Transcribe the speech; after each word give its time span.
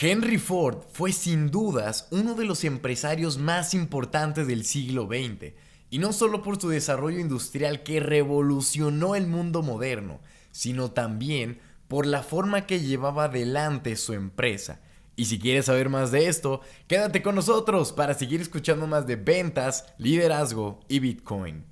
Henry 0.00 0.38
Ford 0.38 0.84
fue 0.92 1.10
sin 1.10 1.50
dudas 1.50 2.06
uno 2.12 2.36
de 2.36 2.44
los 2.44 2.62
empresarios 2.62 3.36
más 3.36 3.74
importantes 3.74 4.46
del 4.46 4.64
siglo 4.64 5.08
XX, 5.08 5.54
y 5.90 5.98
no 5.98 6.12
solo 6.12 6.40
por 6.40 6.60
su 6.60 6.68
desarrollo 6.68 7.18
industrial 7.18 7.82
que 7.82 7.98
revolucionó 7.98 9.16
el 9.16 9.26
mundo 9.26 9.62
moderno, 9.62 10.20
sino 10.52 10.92
también 10.92 11.58
por 11.88 12.06
la 12.06 12.22
forma 12.22 12.64
que 12.64 12.78
llevaba 12.78 13.24
adelante 13.24 13.96
su 13.96 14.12
empresa. 14.12 14.80
Y 15.16 15.24
si 15.24 15.40
quieres 15.40 15.64
saber 15.64 15.88
más 15.88 16.12
de 16.12 16.28
esto, 16.28 16.60
quédate 16.86 17.20
con 17.20 17.34
nosotros 17.34 17.92
para 17.92 18.14
seguir 18.14 18.40
escuchando 18.40 18.86
más 18.86 19.04
de 19.04 19.16
ventas, 19.16 19.84
liderazgo 19.98 20.78
y 20.86 21.00
Bitcoin. 21.00 21.64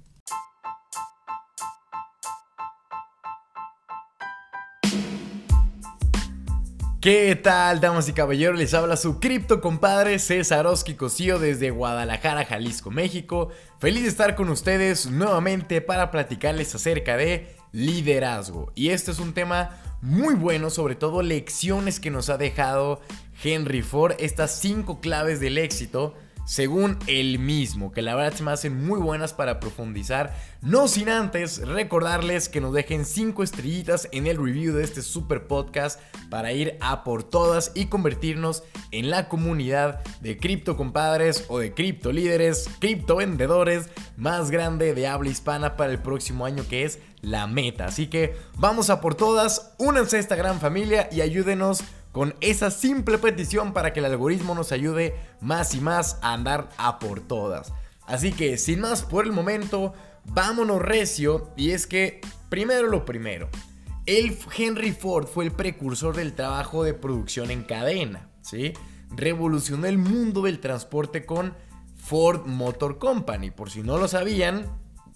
¿Qué 7.07 7.37
tal, 7.37 7.81
damas 7.81 8.09
y 8.09 8.13
caballeros? 8.13 8.59
Les 8.59 8.75
habla 8.75 8.97
su 8.97 9.21
cripto 9.21 9.61
compadre 9.61 10.19
César 10.19 10.67
Oski 10.67 10.95
Cosío 10.95 11.39
desde 11.39 11.71
Guadalajara, 11.71 12.45
Jalisco, 12.45 12.91
México. 12.91 13.51
Feliz 13.79 14.03
de 14.03 14.09
estar 14.09 14.35
con 14.35 14.49
ustedes 14.49 15.07
nuevamente 15.07 15.81
para 15.81 16.11
platicarles 16.11 16.75
acerca 16.75 17.17
de 17.17 17.55
liderazgo. 17.71 18.73
Y 18.75 18.89
este 18.89 19.13
es 19.13 19.21
un 19.21 19.35
tema 19.35 19.81
muy 20.03 20.35
bueno, 20.35 20.69
sobre 20.69 20.97
todo 20.97 21.23
lecciones 21.23 22.01
que 22.01 22.11
nos 22.11 22.29
ha 22.29 22.39
dejado 22.39 23.01
Henry 23.41 23.83
Ford, 23.83 24.17
estas 24.19 24.59
cinco 24.59 25.01
claves 25.01 25.39
del 25.39 25.59
éxito 25.59 26.13
según 26.47 26.99
él 27.09 27.41
mismo, 27.41 27.93
que 27.93 28.03
la 28.03 28.15
verdad 28.15 28.39
se 28.39 28.45
me 28.45 28.53
hacen 28.53 28.87
muy 28.87 29.01
buenas 29.01 29.35
para 29.35 29.61
profundizar. 29.61 30.35
No 30.63 30.89
sin 30.89 31.09
antes 31.09 31.59
recordarles 31.67 32.49
que 32.49 32.61
nos 32.61 32.73
dejen 32.73 33.05
5 33.05 33.43
estrellitas 33.43 34.09
en 34.13 34.27
el 34.27 34.37
review 34.37 34.75
de 34.75 34.85
este 34.85 35.03
super 35.03 35.47
podcast 35.47 36.01
para 36.31 36.53
ir 36.53 36.79
a 36.81 37.05
por 37.05 37.25
todas 37.25 37.73
y 37.75 37.87
convertirnos 37.87 38.63
en 38.93 39.11
la 39.11 39.29
comunidad 39.29 40.03
de 40.21 40.39
cripto 40.39 40.77
compadres 40.77 41.45
o 41.49 41.59
de 41.59 41.75
cripto 41.75 42.13
líderes, 42.13 42.71
cripto 42.79 43.17
vendedores 43.17 43.89
más 44.17 44.51
grande 44.51 44.95
de 44.95 45.09
habla 45.09 45.31
hispana 45.31 45.77
para 45.77 45.93
el 45.93 45.99
próximo 45.99 46.47
año 46.47 46.65
que 46.69 46.85
es 46.85 47.01
la 47.23 47.49
meta. 47.49 47.87
Así 47.87 48.07
que 48.07 48.37
vamos 48.57 48.89
a 48.89 49.01
por 49.01 49.17
todas, 49.17 49.75
únanse 49.79 50.17
a 50.17 50.21
esta 50.21 50.37
gran 50.37 50.61
familia 50.61 51.09
y 51.11 51.23
ayúdenos 51.23 51.83
con 52.17 52.35
esa 52.41 52.71
simple 52.71 53.19
petición 53.19 53.75
para 53.75 53.93
que 53.93 54.01
el 54.01 54.07
algoritmo 54.07 54.55
nos 54.55 54.73
ayude 54.73 55.15
más 55.43 55.75
y 55.75 55.83
más 55.83 56.19
a 56.23 56.33
andar 56.33 56.71
a 56.79 56.99
por 56.99 57.21
todas. 57.21 57.75
Así 58.07 58.33
que 58.33 58.57
sin 58.57 58.81
más 58.81 59.03
por 59.03 59.27
el 59.27 59.33
momento, 59.33 59.93
vámonos 60.25 60.81
recio 60.81 61.51
y 61.59 61.73
es 61.73 61.87
que 61.87 62.23
primero 62.49 62.87
lo 62.87 63.05
primero. 63.05 63.51
El 64.07 64.39
Henry 64.57 64.93
Ford 64.93 65.27
fue 65.27 65.45
el 65.45 65.53
precursor 65.53 66.17
del 66.17 66.33
trabajo 66.33 66.85
de 66.85 66.95
producción 66.95 67.51
en 67.51 67.65
cadena, 67.65 68.31
¿sí? 68.41 68.73
Revolucionó 69.15 69.87
el 69.87 69.99
mundo 69.99 70.41
del 70.41 70.59
transporte 70.59 71.27
con 71.27 71.53
Ford 71.97 72.47
Motor 72.47 72.99
Company. 72.99 73.51
Por 73.51 73.69
si 73.69 73.83
no 73.83 73.99
lo 73.99 74.09
sabían, 74.09 74.65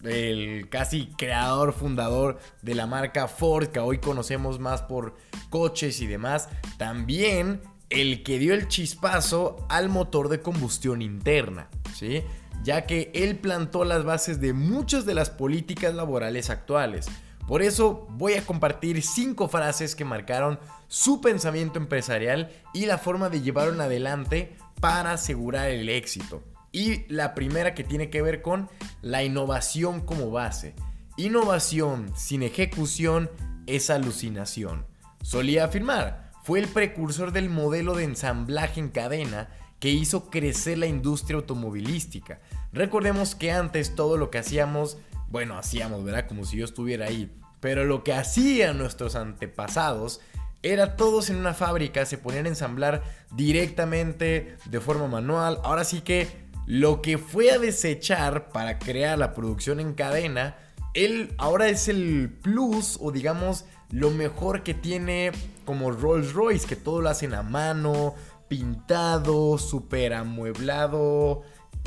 el 0.04 0.68
casi 0.68 1.06
creador, 1.16 1.72
fundador 1.72 2.38
de 2.62 2.74
la 2.74 2.86
marca 2.86 3.28
Ford, 3.28 3.68
que 3.68 3.80
hoy 3.80 3.98
conocemos 3.98 4.58
más 4.58 4.82
por 4.82 5.16
coches 5.50 6.00
y 6.00 6.06
demás, 6.06 6.48
también 6.78 7.60
el 7.90 8.22
que 8.22 8.38
dio 8.38 8.54
el 8.54 8.68
chispazo 8.68 9.66
al 9.68 9.88
motor 9.88 10.28
de 10.28 10.40
combustión 10.40 11.02
interna, 11.02 11.68
¿sí? 11.94 12.22
ya 12.62 12.86
que 12.86 13.10
él 13.14 13.36
plantó 13.36 13.84
las 13.84 14.04
bases 14.04 14.40
de 14.40 14.52
muchas 14.52 15.06
de 15.06 15.14
las 15.14 15.30
políticas 15.30 15.94
laborales 15.94 16.50
actuales. 16.50 17.06
Por 17.46 17.62
eso 17.62 18.06
voy 18.10 18.34
a 18.34 18.46
compartir 18.46 19.02
cinco 19.02 19.48
frases 19.48 19.96
que 19.96 20.04
marcaron 20.04 20.60
su 20.86 21.20
pensamiento 21.20 21.78
empresarial 21.78 22.50
y 22.72 22.86
la 22.86 22.98
forma 22.98 23.28
de 23.28 23.40
llevarlo 23.40 23.82
adelante 23.82 24.56
para 24.80 25.12
asegurar 25.12 25.70
el 25.70 25.88
éxito. 25.88 26.42
Y 26.72 27.06
la 27.12 27.34
primera 27.34 27.74
que 27.74 27.84
tiene 27.84 28.10
que 28.10 28.22
ver 28.22 28.42
con 28.42 28.68
la 29.02 29.22
innovación 29.24 30.00
como 30.00 30.30
base. 30.30 30.74
Innovación 31.16 32.12
sin 32.16 32.42
ejecución 32.42 33.30
es 33.66 33.90
alucinación. 33.90 34.86
Solía 35.22 35.64
afirmar, 35.64 36.30
fue 36.44 36.60
el 36.60 36.68
precursor 36.68 37.32
del 37.32 37.50
modelo 37.50 37.94
de 37.94 38.04
ensamblaje 38.04 38.80
en 38.80 38.88
cadena 38.88 39.48
que 39.78 39.90
hizo 39.90 40.30
crecer 40.30 40.78
la 40.78 40.86
industria 40.86 41.36
automovilística. 41.36 42.40
Recordemos 42.72 43.34
que 43.34 43.50
antes 43.50 43.94
todo 43.94 44.16
lo 44.16 44.30
que 44.30 44.38
hacíamos, 44.38 44.98
bueno, 45.28 45.58
hacíamos, 45.58 46.04
¿verdad? 46.04 46.26
Como 46.28 46.44
si 46.44 46.56
yo 46.58 46.64
estuviera 46.64 47.06
ahí. 47.06 47.30
Pero 47.60 47.84
lo 47.84 48.04
que 48.04 48.14
hacían 48.14 48.78
nuestros 48.78 49.16
antepasados 49.16 50.20
era 50.62 50.96
todos 50.96 51.30
en 51.30 51.36
una 51.36 51.54
fábrica, 51.54 52.04
se 52.04 52.18
ponían 52.18 52.46
a 52.46 52.50
ensamblar 52.50 53.02
directamente 53.32 54.56
de 54.66 54.80
forma 54.80 55.06
manual. 55.06 55.58
Ahora 55.64 55.84
sí 55.84 56.02
que 56.02 56.49
lo 56.70 57.02
que 57.02 57.18
fue 57.18 57.50
a 57.50 57.58
desechar 57.58 58.50
para 58.50 58.78
crear 58.78 59.18
la 59.18 59.34
producción 59.34 59.80
en 59.80 59.92
cadena, 59.92 60.56
él 60.94 61.34
ahora 61.36 61.68
es 61.68 61.88
el 61.88 62.38
plus 62.42 62.96
o 63.00 63.10
digamos 63.10 63.64
lo 63.90 64.12
mejor 64.12 64.62
que 64.62 64.72
tiene 64.72 65.32
como 65.64 65.90
Rolls 65.90 66.32
Royce, 66.32 66.68
que 66.68 66.76
todo 66.76 67.00
lo 67.00 67.08
hacen 67.08 67.34
a 67.34 67.42
mano, 67.42 68.14
pintado, 68.46 69.58
super 69.58 70.14
amueblado, 70.14 71.42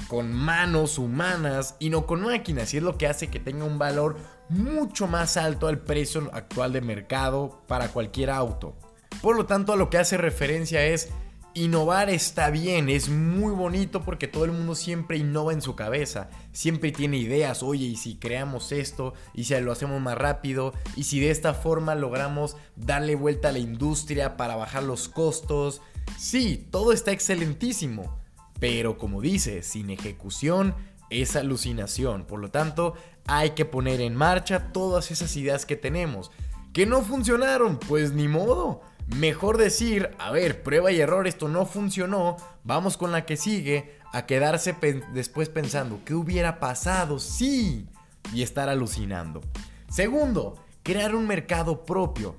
con 0.10 0.34
manos 0.34 0.98
humanas 0.98 1.78
y 1.80 1.90
no 1.90 2.06
con 2.06 2.20
máquinas. 2.20 2.74
Y 2.74 2.78
es 2.78 2.84
lo 2.84 2.98
que 2.98 3.08
hace 3.08 3.30
que 3.30 3.40
tenga 3.40 3.64
un 3.64 3.80
valor 3.80 4.18
mucho 4.50 5.08
más 5.08 5.38
alto 5.38 5.70
al 5.70 5.80
precio 5.80 6.30
actual 6.34 6.74
de 6.74 6.82
mercado 6.82 7.64
para 7.68 7.88
cualquier 7.88 8.32
auto. 8.32 8.76
Por 9.22 9.38
lo 9.38 9.46
tanto, 9.46 9.72
a 9.72 9.78
lo 9.78 9.90
que 9.90 9.98
hace 9.98 10.18
referencia 10.18 10.86
es 10.86 11.10
Innovar 11.56 12.10
está 12.10 12.50
bien, 12.50 12.90
es 12.90 13.10
muy 13.10 13.54
bonito 13.54 14.02
porque 14.02 14.28
todo 14.28 14.46
el 14.46 14.52
mundo 14.52 14.74
siempre 14.74 15.18
innova 15.20 15.54
en 15.54 15.62
su 15.62 15.76
cabeza, 15.76 16.32
siempre 16.52 16.92
tiene 16.92 17.18
ideas, 17.18 17.62
oye, 17.62 17.86
y 17.86 17.96
si 17.96 18.16
creamos 18.16 18.72
esto, 18.72 19.14
y 19.36 19.44
si 19.44 19.60
lo 19.62 19.72
hacemos 19.72 20.02
más 20.02 20.18
rápido, 20.18 20.74
y 20.96 21.04
si 21.04 21.20
de 21.20 21.30
esta 21.30 21.54
forma 21.54 21.94
logramos 21.94 22.58
darle 22.76 23.14
vuelta 23.14 23.50
a 23.50 23.52
la 23.52 23.60
industria 23.60 24.36
para 24.36 24.56
bajar 24.56 24.82
los 24.82 25.10
costos, 25.10 25.82
sí, 26.18 26.68
todo 26.72 26.92
está 26.92 27.12
excelentísimo, 27.12 28.18
pero 28.60 28.98
como 28.98 29.22
dice, 29.22 29.62
sin 29.62 29.92
ejecución 29.92 30.74
es 31.12 31.36
alucinación, 31.36 32.26
por 32.26 32.40
lo 32.40 32.50
tanto 32.50 32.96
hay 33.28 33.52
que 33.52 33.66
poner 33.66 34.02
en 34.02 34.16
marcha 34.16 34.72
todas 34.74 35.12
esas 35.12 35.36
ideas 35.38 35.68
que 35.68 35.76
tenemos. 35.76 36.32
¿Que 36.74 36.88
no 36.88 37.04
funcionaron? 37.04 37.78
Pues 37.78 38.14
ni 38.14 38.28
modo 38.28 38.82
Mejor 39.08 39.58
decir, 39.58 40.12
a 40.18 40.32
ver, 40.32 40.64
prueba 40.64 40.92
y 40.92 41.00
error, 41.00 41.28
esto 41.28 41.48
no 41.48 41.66
funcionó, 41.66 42.38
vamos 42.64 42.98
con 42.98 43.12
la 43.12 43.26
que 43.26 43.38
sigue, 43.38 44.00
a 44.12 44.26
quedarse 44.26 44.76
después 45.14 45.50
pensando, 45.50 46.00
¿qué 46.06 46.14
hubiera 46.14 46.60
pasado? 46.60 47.20
Sí, 47.20 47.88
y 48.34 48.44
estar 48.44 48.70
alucinando. 48.70 49.42
Segundo, 49.90 50.64
crear 50.84 51.16
un 51.16 51.28
mercado 51.28 51.86
propio. 51.86 52.36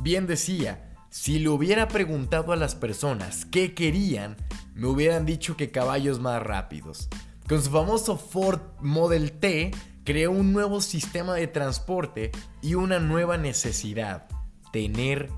Bien 0.00 0.26
decía, 0.26 0.94
si 1.10 1.38
le 1.38 1.48
hubiera 1.48 1.88
preguntado 1.88 2.52
a 2.52 2.56
las 2.56 2.74
personas 2.74 3.44
qué 3.46 3.74
querían, 3.74 4.36
me 4.74 4.86
hubieran 4.86 5.26
dicho 5.26 5.56
que 5.56 5.70
caballos 5.70 6.20
más 6.20 6.42
rápidos. 6.42 7.08
Con 7.48 7.62
su 7.62 7.70
famoso 7.70 8.18
Ford 8.18 8.60
Model 8.80 9.32
T, 9.32 9.70
creó 10.04 10.30
un 10.30 10.52
nuevo 10.52 10.80
sistema 10.80 11.34
de 11.34 11.46
transporte 11.46 12.32
y 12.62 12.74
una 12.74 12.98
nueva 12.98 13.38
necesidad, 13.38 14.28
tener 14.72 15.30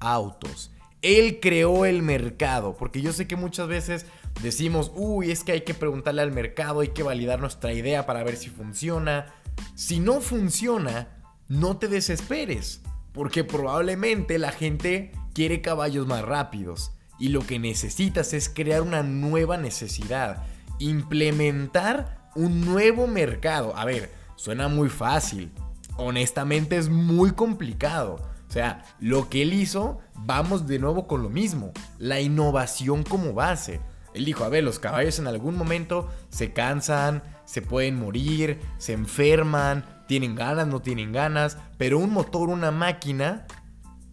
autos. 0.00 0.70
Él 1.02 1.38
creó 1.40 1.84
el 1.84 2.02
mercado, 2.02 2.76
porque 2.76 3.00
yo 3.00 3.12
sé 3.12 3.26
que 3.26 3.36
muchas 3.36 3.68
veces 3.68 4.06
decimos, 4.42 4.90
uy, 4.94 5.30
es 5.30 5.44
que 5.44 5.52
hay 5.52 5.60
que 5.60 5.74
preguntarle 5.74 6.22
al 6.22 6.32
mercado, 6.32 6.80
hay 6.80 6.88
que 6.88 7.02
validar 7.02 7.40
nuestra 7.40 7.72
idea 7.72 8.06
para 8.06 8.24
ver 8.24 8.36
si 8.36 8.50
funciona. 8.50 9.26
Si 9.74 10.00
no 10.00 10.20
funciona, 10.20 11.08
no 11.48 11.76
te 11.76 11.88
desesperes, 11.88 12.80
porque 13.12 13.44
probablemente 13.44 14.38
la 14.38 14.52
gente 14.52 15.12
quiere 15.32 15.60
caballos 15.60 16.06
más 16.06 16.22
rápidos 16.22 16.92
y 17.18 17.28
lo 17.28 17.46
que 17.46 17.58
necesitas 17.58 18.32
es 18.32 18.48
crear 18.48 18.82
una 18.82 19.02
nueva 19.02 19.56
necesidad, 19.56 20.44
implementar 20.78 22.30
un 22.34 22.62
nuevo 22.62 23.06
mercado. 23.06 23.76
A 23.76 23.84
ver, 23.84 24.10
suena 24.34 24.68
muy 24.68 24.88
fácil, 24.88 25.52
honestamente 25.96 26.76
es 26.76 26.88
muy 26.88 27.30
complicado 27.30 28.18
o 28.48 28.52
sea, 28.52 28.84
lo 29.00 29.28
que 29.28 29.42
él 29.42 29.52
hizo, 29.52 29.98
vamos 30.14 30.66
de 30.66 30.78
nuevo 30.78 31.06
con 31.06 31.22
lo 31.22 31.30
mismo, 31.30 31.72
la 31.98 32.20
innovación 32.20 33.02
como 33.02 33.32
base. 33.32 33.80
Él 34.14 34.24
dijo, 34.24 34.44
a 34.44 34.48
ver, 34.48 34.64
los 34.64 34.78
caballos 34.78 35.18
en 35.18 35.26
algún 35.26 35.56
momento 35.56 36.08
se 36.30 36.52
cansan, 36.52 37.22
se 37.44 37.60
pueden 37.60 37.98
morir, 37.98 38.60
se 38.78 38.92
enferman, 38.92 39.84
tienen 40.06 40.34
ganas, 40.34 40.66
no 40.66 40.80
tienen 40.80 41.12
ganas, 41.12 41.58
pero 41.76 41.98
un 41.98 42.10
motor, 42.10 42.48
una 42.48 42.70
máquina, 42.70 43.46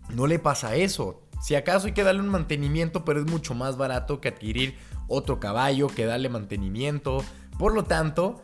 no 0.10 0.28
le 0.28 0.40
pasa 0.40 0.76
eso. 0.76 1.22
Si 1.42 1.56
acaso 1.56 1.88
hay 1.88 1.94
que 1.94 2.04
darle 2.04 2.22
un 2.22 2.30
mantenimiento, 2.30 3.06
pero 3.06 3.20
es 3.20 3.30
mucho 3.30 3.54
más 3.54 3.78
barato 3.78 4.20
que 4.20 4.30
adquirir 4.30 4.78
otro 5.08 5.40
caballo, 5.40 5.88
que 5.88 6.06
darle 6.06 6.30
mantenimiento. 6.30 7.24
Por 7.58 7.74
lo 7.74 7.84
tanto, 7.84 8.42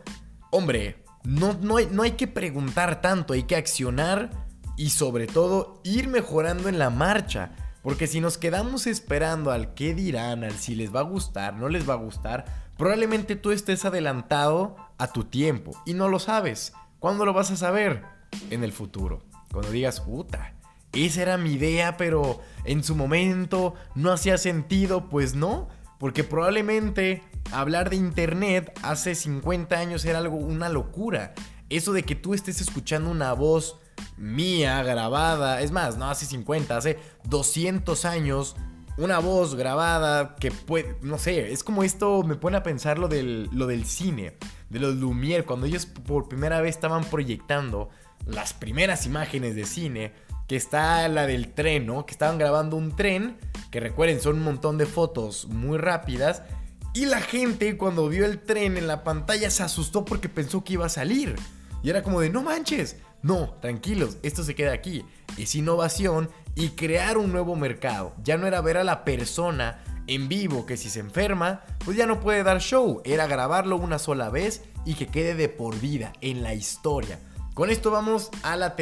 hombre, 0.50 1.02
no, 1.24 1.54
no, 1.60 1.76
no 1.90 2.02
hay 2.02 2.12
que 2.12 2.26
preguntar 2.26 3.00
tanto, 3.00 3.34
hay 3.34 3.42
que 3.42 3.56
accionar 3.56 4.49
y 4.80 4.88
sobre 4.88 5.26
todo 5.26 5.78
ir 5.84 6.08
mejorando 6.08 6.70
en 6.70 6.78
la 6.78 6.88
marcha. 6.88 7.50
Porque 7.82 8.06
si 8.06 8.22
nos 8.22 8.38
quedamos 8.38 8.86
esperando 8.86 9.50
al 9.50 9.74
qué 9.74 9.94
dirán, 9.94 10.42
al 10.42 10.52
si 10.52 10.74
les 10.74 10.94
va 10.94 11.00
a 11.00 11.02
gustar, 11.02 11.54
no 11.54 11.68
les 11.68 11.86
va 11.86 11.92
a 11.92 11.98
gustar, 11.98 12.46
probablemente 12.78 13.36
tú 13.36 13.50
estés 13.50 13.84
adelantado 13.84 14.76
a 14.96 15.12
tu 15.12 15.24
tiempo 15.24 15.72
y 15.84 15.92
no 15.92 16.08
lo 16.08 16.18
sabes. 16.18 16.72
¿Cuándo 16.98 17.26
lo 17.26 17.34
vas 17.34 17.50
a 17.50 17.56
saber? 17.56 18.04
En 18.48 18.64
el 18.64 18.72
futuro. 18.72 19.22
Cuando 19.52 19.70
digas, 19.70 20.00
puta, 20.00 20.54
esa 20.94 21.20
era 21.20 21.36
mi 21.36 21.52
idea, 21.52 21.98
pero 21.98 22.40
en 22.64 22.82
su 22.82 22.96
momento 22.96 23.74
no 23.94 24.12
hacía 24.12 24.38
sentido, 24.38 25.10
pues 25.10 25.34
no, 25.34 25.68
porque 25.98 26.24
probablemente 26.24 27.22
hablar 27.52 27.90
de 27.90 27.96
internet 27.96 28.72
hace 28.82 29.14
50 29.14 29.76
años 29.76 30.06
era 30.06 30.20
algo 30.20 30.38
una 30.38 30.70
locura. 30.70 31.34
Eso 31.68 31.92
de 31.92 32.02
que 32.02 32.14
tú 32.14 32.32
estés 32.32 32.62
escuchando 32.62 33.10
una 33.10 33.34
voz 33.34 33.76
mía 34.16 34.82
grabada, 34.82 35.60
es 35.60 35.70
más, 35.72 35.96
no 35.96 36.10
hace 36.10 36.26
50, 36.26 36.76
hace 36.76 36.98
200 37.24 38.04
años, 38.04 38.56
una 38.96 39.18
voz 39.18 39.54
grabada 39.54 40.36
que 40.36 40.50
puede, 40.50 40.96
no 41.02 41.18
sé, 41.18 41.52
es 41.52 41.64
como 41.64 41.82
esto 41.82 42.22
me 42.22 42.34
pone 42.34 42.56
a 42.56 42.62
pensar 42.62 42.98
lo 42.98 43.08
del, 43.08 43.48
lo 43.52 43.66
del 43.66 43.86
cine, 43.86 44.36
de 44.68 44.78
los 44.78 44.96
Lumière, 44.96 45.44
cuando 45.44 45.66
ellos 45.66 45.86
por 45.86 46.28
primera 46.28 46.60
vez 46.60 46.74
estaban 46.76 47.04
proyectando 47.04 47.88
las 48.26 48.52
primeras 48.52 49.06
imágenes 49.06 49.54
de 49.54 49.64
cine, 49.64 50.12
que 50.46 50.56
está 50.56 51.06
la 51.08 51.26
del 51.26 51.52
tren, 51.54 51.86
¿no? 51.86 52.04
Que 52.06 52.12
estaban 52.12 52.36
grabando 52.36 52.76
un 52.76 52.94
tren, 52.96 53.38
que 53.70 53.80
recuerden, 53.80 54.20
son 54.20 54.36
un 54.36 54.42
montón 54.42 54.78
de 54.78 54.86
fotos 54.86 55.46
muy 55.46 55.78
rápidas, 55.78 56.42
y 56.92 57.06
la 57.06 57.20
gente 57.20 57.76
cuando 57.76 58.08
vio 58.08 58.26
el 58.26 58.40
tren 58.40 58.76
en 58.76 58.88
la 58.88 59.04
pantalla 59.04 59.48
se 59.50 59.62
asustó 59.62 60.04
porque 60.04 60.28
pensó 60.28 60.64
que 60.64 60.72
iba 60.72 60.86
a 60.86 60.90
salir. 60.90 61.36
Y 61.82 61.90
era 61.90 62.02
como 62.02 62.20
de, 62.20 62.30
no 62.30 62.42
manches, 62.42 62.96
no, 63.22 63.54
tranquilos, 63.60 64.16
esto 64.22 64.44
se 64.44 64.54
queda 64.54 64.72
aquí. 64.72 65.04
Es 65.36 65.54
innovación 65.54 66.30
y 66.54 66.70
crear 66.70 67.18
un 67.18 67.32
nuevo 67.32 67.54
mercado. 67.54 68.14
Ya 68.24 68.36
no 68.36 68.46
era 68.46 68.60
ver 68.60 68.78
a 68.78 68.84
la 68.84 69.04
persona 69.04 69.82
en 70.06 70.28
vivo 70.28 70.66
que 70.66 70.76
si 70.76 70.88
se 70.88 71.00
enferma, 71.00 71.60
pues 71.84 71.96
ya 71.96 72.06
no 72.06 72.20
puede 72.20 72.42
dar 72.42 72.60
show. 72.60 73.02
Era 73.04 73.26
grabarlo 73.26 73.76
una 73.76 73.98
sola 73.98 74.30
vez 74.30 74.62
y 74.84 74.94
que 74.94 75.06
quede 75.06 75.34
de 75.34 75.48
por 75.48 75.78
vida 75.78 76.12
en 76.20 76.42
la 76.42 76.54
historia. 76.54 77.20
Con 77.54 77.68
esto 77.70 77.90
vamos 77.90 78.30
a 78.42 78.56
la 78.56 78.74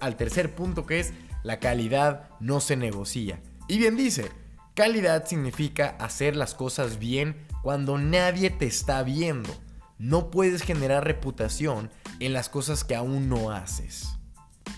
al 0.00 0.16
tercer 0.16 0.54
punto 0.54 0.86
que 0.86 1.00
es 1.00 1.12
la 1.42 1.60
calidad 1.60 2.28
no 2.40 2.60
se 2.60 2.76
negocia. 2.76 3.40
Y 3.68 3.78
bien 3.78 3.96
dice, 3.96 4.30
calidad 4.74 5.26
significa 5.26 5.96
hacer 5.98 6.36
las 6.36 6.54
cosas 6.54 6.98
bien 6.98 7.46
cuando 7.62 7.96
nadie 7.96 8.50
te 8.50 8.66
está 8.66 9.02
viendo. 9.02 9.50
No 9.98 10.30
puedes 10.30 10.62
generar 10.62 11.04
reputación 11.04 11.90
en 12.20 12.32
las 12.32 12.48
cosas 12.48 12.84
que 12.84 12.94
aún 12.94 13.28
no 13.28 13.50
haces. 13.50 14.18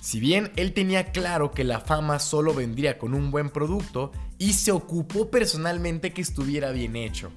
Si 0.01 0.21
bien 0.21 0.53
él 0.57 0.73
tenía 0.73 1.13
claro 1.13 1.51
que 1.51 1.65
la 1.65 1.81
fama 1.81 2.19
solo 2.19 2.55
vendría 2.55 2.99
con 2.99 3.15
un 3.15 3.31
buen 3.31 3.51
producto 3.51 4.13
y 4.39 4.55
se 4.55 4.73
ocupó 4.73 5.31
personalmente 5.31 6.13
que 6.13 6.23
estuviera 6.23 6.71
bien 6.71 6.97
hecho. 6.97 7.31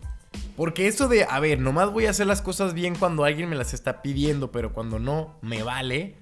Porque 0.55 0.87
eso 0.87 1.07
de, 1.07 1.25
a 1.25 1.39
ver, 1.39 1.59
nomás 1.59 1.91
voy 1.91 2.05
a 2.05 2.11
hacer 2.11 2.27
las 2.27 2.41
cosas 2.41 2.73
bien 2.73 2.95
cuando 2.95 3.25
alguien 3.25 3.49
me 3.49 3.55
las 3.55 3.73
está 3.73 4.01
pidiendo, 4.01 4.51
pero 4.51 4.71
cuando 4.71 4.99
no, 4.99 5.37
me 5.41 5.63
vale. 5.63 6.15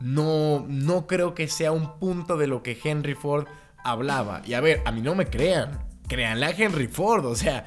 No, 0.00 0.64
no 0.68 1.06
creo 1.06 1.34
que 1.34 1.48
sea 1.48 1.70
un 1.70 1.98
punto 1.98 2.36
de 2.36 2.46
lo 2.46 2.62
que 2.62 2.78
Henry 2.82 3.14
Ford 3.14 3.46
hablaba. 3.84 4.42
Y 4.44 4.54
a 4.54 4.60
ver, 4.60 4.82
a 4.86 4.92
mí 4.92 5.02
no 5.02 5.14
me 5.14 5.26
crean. 5.26 5.86
Créanle 6.08 6.46
a 6.46 6.50
Henry 6.50 6.88
Ford. 6.88 7.24
O 7.26 7.36
sea, 7.36 7.66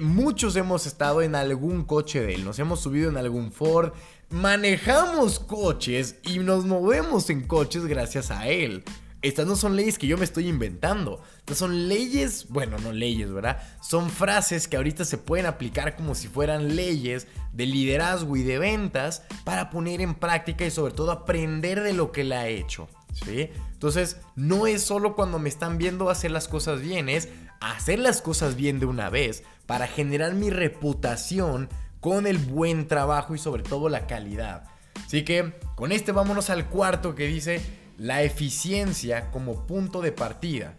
muchos 0.00 0.56
hemos 0.56 0.86
estado 0.86 1.22
en 1.22 1.34
algún 1.34 1.84
coche 1.84 2.20
de 2.20 2.34
él. 2.34 2.44
Nos 2.44 2.58
hemos 2.58 2.80
subido 2.80 3.10
en 3.10 3.16
algún 3.16 3.52
Ford. 3.52 3.92
Manejamos 4.30 5.38
coches 5.38 6.16
y 6.22 6.38
nos 6.38 6.66
movemos 6.66 7.30
en 7.30 7.46
coches 7.46 7.86
gracias 7.86 8.30
a 8.30 8.46
él. 8.48 8.84
Estas 9.22 9.46
no 9.46 9.56
son 9.56 9.74
leyes 9.74 9.98
que 9.98 10.06
yo 10.06 10.18
me 10.18 10.24
estoy 10.24 10.48
inventando. 10.48 11.22
Estas 11.38 11.56
son 11.56 11.88
leyes, 11.88 12.46
bueno, 12.50 12.76
no 12.78 12.92
leyes, 12.92 13.32
¿verdad? 13.32 13.62
Son 13.80 14.10
frases 14.10 14.68
que 14.68 14.76
ahorita 14.76 15.06
se 15.06 15.16
pueden 15.16 15.46
aplicar 15.46 15.96
como 15.96 16.14
si 16.14 16.28
fueran 16.28 16.76
leyes 16.76 17.26
de 17.54 17.64
liderazgo 17.64 18.36
y 18.36 18.42
de 18.42 18.58
ventas 18.58 19.22
para 19.44 19.70
poner 19.70 20.02
en 20.02 20.14
práctica 20.14 20.66
y 20.66 20.70
sobre 20.70 20.92
todo 20.92 21.10
aprender 21.10 21.82
de 21.82 21.94
lo 21.94 22.12
que 22.12 22.24
le 22.24 22.36
ha 22.36 22.48
hecho. 22.48 22.86
¿Sí? 23.24 23.48
Entonces, 23.72 24.18
no 24.36 24.66
es 24.66 24.82
solo 24.82 25.16
cuando 25.16 25.38
me 25.38 25.48
están 25.48 25.78
viendo 25.78 26.10
hacer 26.10 26.32
las 26.32 26.48
cosas 26.48 26.82
bien, 26.82 27.08
es 27.08 27.30
hacer 27.60 27.98
las 27.98 28.20
cosas 28.20 28.56
bien 28.56 28.78
de 28.78 28.86
una 28.86 29.08
vez 29.08 29.42
para 29.66 29.86
generar 29.86 30.34
mi 30.34 30.50
reputación 30.50 31.70
con 32.00 32.26
el 32.26 32.38
buen 32.38 32.88
trabajo 32.88 33.34
y 33.34 33.38
sobre 33.38 33.62
todo 33.62 33.88
la 33.88 34.06
calidad. 34.06 34.64
Así 35.04 35.24
que 35.24 35.58
con 35.74 35.92
este 35.92 36.12
vámonos 36.12 36.50
al 36.50 36.68
cuarto 36.68 37.14
que 37.14 37.26
dice 37.26 37.60
la 37.96 38.22
eficiencia 38.22 39.30
como 39.30 39.66
punto 39.66 40.00
de 40.00 40.12
partida. 40.12 40.76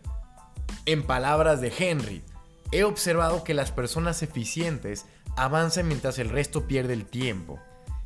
En 0.86 1.04
palabras 1.04 1.62
de 1.62 1.74
Henry, 1.78 2.24
he 2.72 2.84
observado 2.84 3.44
que 3.44 3.54
las 3.54 3.72
personas 3.72 4.24
eficientes 4.24 5.06
avanzan 5.36 5.88
mientras 5.88 6.20
el 6.20 6.30
resto 6.30 6.68
pierde 6.68 6.94
el 6.94 7.06
tiempo. 7.06 7.60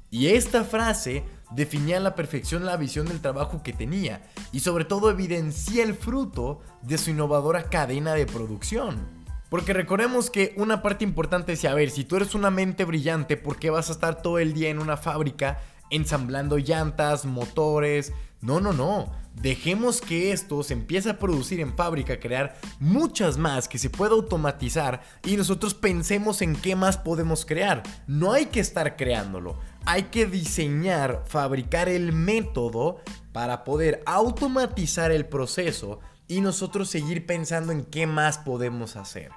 Y 0.10 0.28
esta 0.28 0.64
frase 0.64 1.24
definía 1.52 1.98
a 1.98 2.00
la 2.00 2.16
perfección 2.16 2.66
la 2.66 2.78
visión 2.78 3.08
del 3.08 3.22
trabajo 3.22 3.64
que 3.64 3.74
tenía 3.74 4.22
y 4.52 4.60
sobre 4.60 4.86
todo 4.86 5.10
evidencia 5.10 5.84
el 5.84 5.96
fruto 5.96 6.62
de 6.82 6.98
su 6.98 7.12
innovadora 7.12 7.70
cadena 7.70 8.14
de 8.14 8.26
producción. 8.26 9.23
Porque 9.54 9.72
recordemos 9.72 10.32
que 10.32 10.56
una 10.58 10.82
parte 10.82 11.04
importante 11.04 11.54
es, 11.54 11.64
a 11.66 11.76
ver, 11.76 11.92
si 11.92 12.06
tú 12.06 12.16
eres 12.16 12.34
una 12.34 12.50
mente 12.50 12.86
brillante, 12.86 13.38
¿por 13.38 13.60
qué 13.60 13.70
vas 13.70 13.90
a 13.90 13.92
estar 13.92 14.20
todo 14.20 14.40
el 14.40 14.56
día 14.56 14.70
en 14.70 14.80
una 14.80 14.98
fábrica 14.98 15.62
ensamblando 15.92 16.58
llantas, 16.58 17.26
motores, 17.26 18.14
no, 18.42 18.60
no, 18.60 18.74
no. 18.74 19.12
Dejemos 19.36 20.02
que 20.02 20.32
esto 20.32 20.64
se 20.64 20.74
empiece 20.74 21.12
a 21.12 21.20
producir 21.20 21.60
en 21.60 21.76
fábrica, 21.78 22.20
crear 22.20 22.56
muchas 22.80 23.38
más 23.38 23.68
que 23.68 23.78
se 23.78 23.92
pueda 23.92 24.14
automatizar 24.14 25.04
y 25.24 25.38
nosotros 25.38 25.76
pensemos 25.76 26.42
en 26.42 26.56
qué 26.56 26.76
más 26.76 26.98
podemos 26.98 27.46
crear. 27.46 27.84
No 28.08 28.34
hay 28.34 28.48
que 28.48 28.60
estar 28.60 28.96
creándolo. 28.96 29.60
Hay 29.86 30.06
que 30.06 30.26
diseñar, 30.26 31.26
fabricar 31.28 31.90
el 31.90 32.12
método 32.12 33.02
para 33.32 33.64
poder 33.64 34.02
automatizar 34.08 35.12
el 35.12 35.28
proceso 35.28 36.00
y 36.28 36.42
nosotros 36.42 36.90
seguir 36.90 37.28
pensando 37.28 37.72
en 37.72 37.86
qué 37.86 38.08
más 38.08 38.40
podemos 38.40 38.96
hacer. 38.96 39.30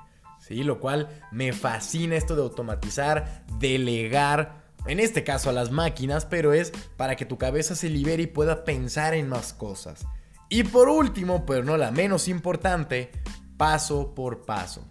Lo 0.50 0.80
cual 0.80 1.08
me 1.32 1.52
fascina 1.52 2.16
esto 2.16 2.36
de 2.36 2.42
automatizar, 2.42 3.44
delegar, 3.58 4.64
en 4.86 5.00
este 5.00 5.24
caso 5.24 5.50
a 5.50 5.52
las 5.52 5.70
máquinas, 5.70 6.24
pero 6.24 6.52
es 6.52 6.72
para 6.96 7.16
que 7.16 7.26
tu 7.26 7.38
cabeza 7.38 7.74
se 7.74 7.90
libere 7.90 8.24
y 8.24 8.28
pueda 8.28 8.64
pensar 8.64 9.14
en 9.14 9.28
más 9.28 9.52
cosas. 9.52 10.06
Y 10.48 10.62
por 10.62 10.88
último, 10.88 11.44
pero 11.44 11.64
no 11.64 11.76
la 11.76 11.90
menos 11.90 12.28
importante, 12.28 13.10
paso 13.56 14.14
por 14.14 14.44
paso. 14.44 14.84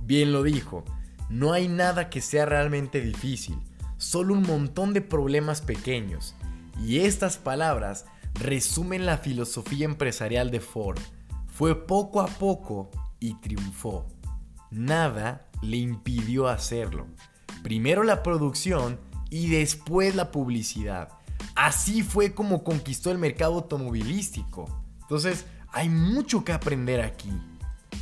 Bien 0.00 0.32
lo 0.32 0.42
dijo, 0.42 0.84
no 1.28 1.52
hay 1.52 1.68
nada 1.68 2.08
que 2.08 2.20
sea 2.20 2.46
realmente 2.46 3.00
difícil, 3.00 3.58
solo 3.98 4.34
un 4.34 4.42
montón 4.42 4.94
de 4.94 5.02
problemas 5.02 5.60
pequeños. 5.60 6.34
Y 6.82 7.00
estas 7.00 7.36
palabras 7.36 8.06
resumen 8.34 9.04
la 9.04 9.18
filosofía 9.18 9.84
empresarial 9.84 10.50
de 10.50 10.60
Ford. 10.60 10.98
Fue 11.46 11.86
poco 11.86 12.22
a 12.22 12.26
poco 12.26 12.90
y 13.20 13.34
triunfó. 13.40 14.06
Nada 14.72 15.48
le 15.60 15.76
impidió 15.76 16.48
hacerlo. 16.48 17.06
Primero 17.62 18.02
la 18.02 18.22
producción 18.22 18.98
y 19.30 19.48
después 19.50 20.14
la 20.14 20.30
publicidad. 20.32 21.10
Así 21.54 22.02
fue 22.02 22.34
como 22.34 22.64
conquistó 22.64 23.10
el 23.10 23.18
mercado 23.18 23.54
automovilístico. 23.54 24.66
Entonces, 25.02 25.44
hay 25.72 25.88
mucho 25.88 26.44
que 26.44 26.52
aprender 26.52 27.02
aquí. 27.02 27.30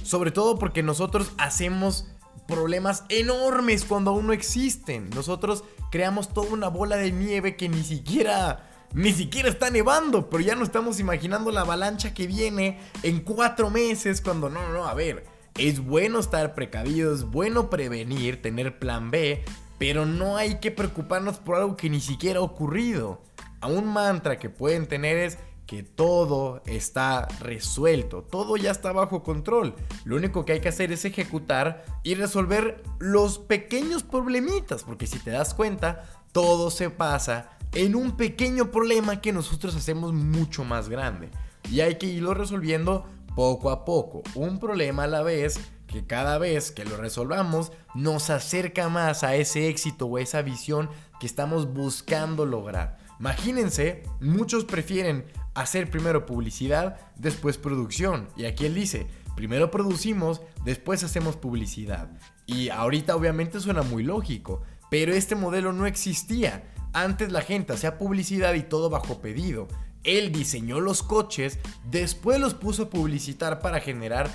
Sobre 0.04 0.30
todo 0.30 0.58
porque 0.58 0.82
nosotros 0.82 1.32
hacemos 1.38 2.06
problemas 2.46 3.04
enormes 3.08 3.84
cuando 3.84 4.12
aún 4.12 4.28
no 4.28 4.32
existen. 4.32 5.10
Nosotros 5.10 5.64
creamos 5.90 6.32
toda 6.32 6.52
una 6.52 6.68
bola 6.68 6.96
de 6.96 7.10
nieve 7.10 7.56
que 7.56 7.68
ni 7.68 7.82
siquiera 7.82 8.66
ni 8.92 9.12
siquiera 9.12 9.48
está 9.48 9.70
nevando, 9.70 10.28
pero 10.28 10.42
ya 10.42 10.56
no 10.56 10.64
estamos 10.64 10.98
imaginando 10.98 11.52
la 11.52 11.60
avalancha 11.60 12.12
que 12.12 12.26
viene 12.26 12.80
en 13.04 13.20
cuatro 13.20 13.70
meses 13.70 14.20
cuando 14.20 14.48
no, 14.48 14.72
no, 14.72 14.84
a 14.86 14.94
ver, 14.94 15.26
es 15.56 15.80
bueno 15.80 16.18
estar 16.18 16.54
precavido, 16.54 17.14
es 17.14 17.24
bueno 17.24 17.70
prevenir, 17.70 18.40
tener 18.42 18.78
plan 18.78 19.10
B, 19.10 19.44
pero 19.78 20.06
no 20.06 20.36
hay 20.36 20.56
que 20.56 20.70
preocuparnos 20.70 21.38
por 21.38 21.56
algo 21.56 21.76
que 21.76 21.90
ni 21.90 22.00
siquiera 22.00 22.40
ha 22.40 22.42
ocurrido. 22.42 23.22
A 23.60 23.66
un 23.66 23.92
mantra 23.92 24.38
que 24.38 24.48
pueden 24.48 24.86
tener 24.86 25.16
es 25.16 25.38
que 25.66 25.82
todo 25.84 26.62
está 26.66 27.28
resuelto, 27.38 28.22
todo 28.22 28.56
ya 28.56 28.72
está 28.72 28.90
bajo 28.90 29.22
control. 29.22 29.76
Lo 30.04 30.16
único 30.16 30.44
que 30.44 30.54
hay 30.54 30.60
que 30.60 30.68
hacer 30.68 30.90
es 30.90 31.04
ejecutar 31.04 31.84
y 32.02 32.16
resolver 32.16 32.82
los 32.98 33.38
pequeños 33.38 34.02
problemitas, 34.02 34.82
porque 34.82 35.06
si 35.06 35.20
te 35.20 35.30
das 35.30 35.54
cuenta, 35.54 36.04
todo 36.32 36.70
se 36.70 36.90
pasa 36.90 37.50
en 37.72 37.94
un 37.94 38.16
pequeño 38.16 38.72
problema 38.72 39.20
que 39.20 39.32
nosotros 39.32 39.76
hacemos 39.76 40.12
mucho 40.12 40.64
más 40.64 40.88
grande. 40.88 41.30
Y 41.70 41.82
hay 41.82 41.96
que 41.96 42.06
irlo 42.06 42.34
resolviendo 42.34 43.06
poco 43.34 43.70
a 43.70 43.84
poco, 43.84 44.22
un 44.34 44.58
problema 44.58 45.04
a 45.04 45.08
la 45.08 45.22
vez 45.22 45.60
que 45.86 46.06
cada 46.06 46.38
vez 46.38 46.70
que 46.70 46.84
lo 46.84 46.96
resolvamos 46.96 47.72
nos 47.94 48.30
acerca 48.30 48.88
más 48.88 49.24
a 49.24 49.34
ese 49.34 49.68
éxito 49.68 50.06
o 50.06 50.18
esa 50.18 50.42
visión 50.42 50.88
que 51.18 51.26
estamos 51.26 51.72
buscando 51.72 52.46
lograr. 52.46 52.98
Imagínense, 53.18 54.04
muchos 54.20 54.64
prefieren 54.64 55.26
hacer 55.54 55.90
primero 55.90 56.26
publicidad, 56.26 56.96
después 57.16 57.58
producción. 57.58 58.28
Y 58.36 58.44
aquí 58.44 58.66
él 58.66 58.74
dice, 58.74 59.08
Primero 59.40 59.70
producimos, 59.70 60.42
después 60.64 61.02
hacemos 61.02 61.36
publicidad. 61.36 62.10
Y 62.44 62.68
ahorita 62.68 63.16
obviamente 63.16 63.58
suena 63.58 63.80
muy 63.80 64.02
lógico, 64.02 64.60
pero 64.90 65.14
este 65.14 65.34
modelo 65.34 65.72
no 65.72 65.86
existía. 65.86 66.70
Antes 66.92 67.32
la 67.32 67.40
gente 67.40 67.72
hacía 67.72 67.96
publicidad 67.96 68.52
y 68.52 68.64
todo 68.64 68.90
bajo 68.90 69.22
pedido. 69.22 69.66
Él 70.04 70.32
diseñó 70.32 70.80
los 70.80 71.02
coches, 71.02 71.58
después 71.90 72.40
los 72.40 72.54
puso 72.54 72.84
a 72.84 72.90
publicitar 72.90 73.60
para 73.60 73.80
generar 73.80 74.30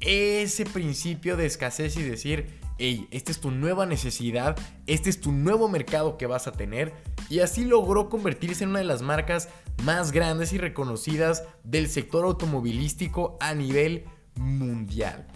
ese 0.00 0.64
principio 0.64 1.36
de 1.36 1.46
escasez 1.46 1.96
y 1.96 2.02
decir, 2.02 2.60
hey, 2.78 3.06
esta 3.10 3.30
es 3.30 3.40
tu 3.40 3.50
nueva 3.50 3.86
necesidad, 3.86 4.56
este 4.86 5.10
es 5.10 5.20
tu 5.20 5.32
nuevo 5.32 5.68
mercado 5.68 6.16
que 6.16 6.26
vas 6.26 6.46
a 6.46 6.52
tener. 6.52 6.94
Y 7.28 7.40
así 7.40 7.64
logró 7.64 8.08
convertirse 8.08 8.64
en 8.64 8.70
una 8.70 8.78
de 8.78 8.86
las 8.86 9.02
marcas 9.02 9.48
más 9.84 10.12
grandes 10.12 10.52
y 10.52 10.58
reconocidas 10.58 11.44
del 11.64 11.88
sector 11.88 12.24
automovilístico 12.24 13.36
a 13.40 13.54
nivel 13.54 14.04
mundial. 14.36 15.26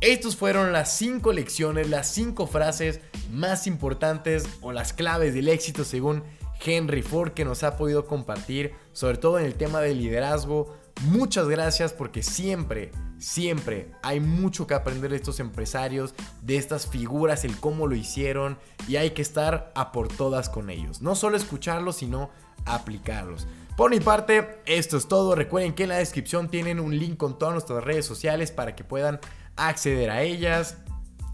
Estos 0.00 0.36
fueron 0.36 0.72
las 0.72 0.96
5 0.96 1.32
lecciones, 1.32 1.88
las 1.88 2.12
5 2.12 2.46
frases 2.46 3.00
más 3.30 3.66
importantes 3.66 4.48
o 4.60 4.72
las 4.72 4.92
claves 4.92 5.34
del 5.34 5.48
éxito 5.48 5.84
según 5.84 6.24
Henry 6.64 7.02
Ford 7.02 7.32
que 7.32 7.44
nos 7.44 7.62
ha 7.62 7.76
podido 7.76 8.06
compartir, 8.06 8.74
sobre 8.92 9.18
todo 9.18 9.38
en 9.38 9.46
el 9.46 9.54
tema 9.54 9.80
del 9.80 9.98
liderazgo. 9.98 10.76
Muchas 11.06 11.48
gracias 11.48 11.92
porque 11.92 12.22
siempre, 12.22 12.90
siempre 13.18 13.90
hay 14.02 14.20
mucho 14.20 14.66
que 14.66 14.74
aprender 14.74 15.10
de 15.10 15.16
estos 15.16 15.40
empresarios, 15.40 16.14
de 16.42 16.56
estas 16.56 16.86
figuras, 16.86 17.44
el 17.44 17.58
cómo 17.58 17.86
lo 17.86 17.94
hicieron 17.94 18.58
y 18.86 18.96
hay 18.96 19.10
que 19.10 19.22
estar 19.22 19.72
a 19.74 19.92
por 19.92 20.08
todas 20.08 20.48
con 20.48 20.70
ellos. 20.70 21.02
No 21.02 21.14
solo 21.14 21.36
escucharlos, 21.36 21.96
sino 21.96 22.30
aplicarlos. 22.64 23.46
Por 23.76 23.90
mi 23.90 24.00
parte, 24.00 24.60
esto 24.66 24.96
es 24.96 25.08
todo. 25.08 25.34
Recuerden 25.34 25.72
que 25.72 25.84
en 25.84 25.88
la 25.88 25.96
descripción 25.96 26.48
tienen 26.48 26.78
un 26.78 26.96
link 26.98 27.16
con 27.16 27.38
todas 27.38 27.54
nuestras 27.54 27.82
redes 27.82 28.04
sociales 28.04 28.52
para 28.52 28.76
que 28.76 28.84
puedan 28.84 29.18
acceder 29.56 30.10
a 30.10 30.22
ellas, 30.22 30.76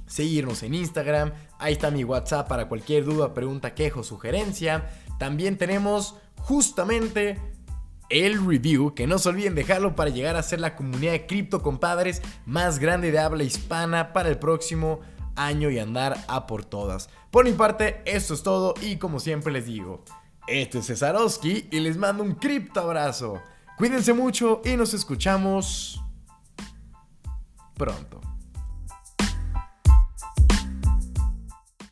seguirnos 0.07 0.63
en 0.63 0.75
Instagram. 0.75 1.33
Ahí 1.59 1.73
está 1.73 1.91
mi 1.91 2.05
WhatsApp 2.05 2.49
para 2.49 2.69
cualquier 2.69 3.05
duda, 3.05 3.35
pregunta, 3.35 3.75
quejo, 3.75 4.05
sugerencia. 4.05 4.89
También 5.19 5.59
tenemos 5.59 6.17
justamente 6.37 7.39
el 8.09 8.45
review, 8.47 8.95
que 8.95 9.07
no 9.07 9.19
se 9.19 9.29
olviden 9.29 9.55
dejarlo 9.55 9.95
para 9.95 10.11
llegar 10.11 10.37
a 10.37 10.43
ser 10.43 10.61
la 10.61 10.77
comunidad 10.77 11.13
de 11.13 11.27
cripto 11.27 11.63
compadres 11.63 12.23
más 12.47 12.79
grande 12.79 13.13
de 13.13 13.19
habla 13.19 13.45
hispana 13.45 14.13
para 14.13 14.29
el 14.29 14.39
próximo 14.39 15.01
año 15.37 15.71
y 15.71 15.79
andar 15.79 16.25
a 16.29 16.47
por 16.47 16.65
todas. 16.65 17.11
Por 17.31 17.45
mi 17.45 17.53
parte, 17.53 18.03
esto 18.07 18.35
es 18.35 18.43
todo 18.43 18.75
y 18.81 18.97
como 18.97 19.21
siempre 19.21 19.53
les 19.53 19.67
digo, 19.67 20.05
este 20.47 20.79
es 20.79 20.87
Cesarowski 20.87 21.69
y 21.71 21.81
les 21.81 21.97
mando 21.97 22.23
un 22.23 22.35
cripto 22.35 22.81
abrazo. 22.81 23.43
Cuídense 23.77 24.13
mucho 24.15 24.63
y 24.65 24.77
nos 24.77 24.95
escuchamos 24.95 26.03
pronto. 27.75 28.28